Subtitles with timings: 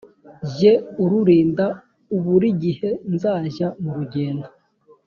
[0.53, 0.73] jye
[1.03, 1.65] ururinda
[2.15, 4.47] u buri gihe nzajya mu rugendo